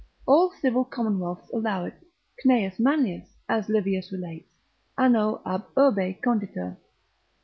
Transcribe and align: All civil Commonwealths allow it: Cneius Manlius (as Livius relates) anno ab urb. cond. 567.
All 0.25 0.49
civil 0.59 0.83
Commonwealths 0.83 1.51
allow 1.53 1.85
it: 1.85 1.93
Cneius 2.43 2.79
Manlius 2.79 3.37
(as 3.47 3.69
Livius 3.69 4.11
relates) 4.11 4.49
anno 4.97 5.43
ab 5.45 5.65
urb. 5.77 5.93
cond. 5.95 6.41
567. 6.41 6.77